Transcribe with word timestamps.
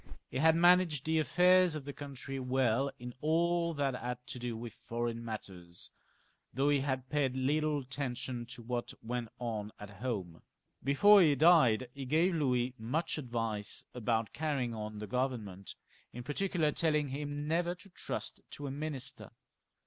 He 0.31 0.37
had 0.39 0.55
managed 0.55 1.05
the 1.05 1.19
affairs 1.19 1.75
of 1.75 1.85
the 1.85 1.93
country 1.93 2.39
weU 2.39 2.89
in 2.97 3.13
all 3.21 3.75
that 3.75 3.93
had 3.93 4.17
to 4.25 4.39
do 4.39 4.57
with 4.57 4.73
foreign 4.87 5.23
matters, 5.23 5.91
though 6.51 6.69
he 6.69 6.79
had 6.79 7.07
paid 7.09 7.35
little 7.35 7.81
atten 7.83 8.15
tion 8.15 8.45
to 8.47 8.63
what 8.63 8.95
went 9.03 9.29
on 9.37 9.71
at 9.79 9.91
home. 10.01 10.41
Before 10.83 11.21
he 11.21 11.35
died 11.35 11.87
he 11.93 12.05
gave 12.05 12.33
Louis 12.33 12.73
much 12.79 13.19
advice 13.19 13.85
about 13.93 14.33
carry 14.33 14.63
ing 14.63 14.73
on 14.73 14.97
the 14.97 15.05
Government, 15.05 15.75
in 16.11 16.23
particular, 16.23 16.71
telling 16.71 17.09
him 17.09 17.47
never 17.47 17.75
to 17.75 17.89
trust 17.89 18.41
to 18.53 18.65
a 18.65 18.71
minister. 18.71 19.29